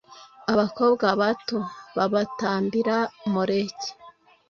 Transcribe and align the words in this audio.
abakobwa 0.51 1.05
babo 1.19 1.29
t 1.45 1.47
babatambira 1.97 2.97
moleki 3.33 3.89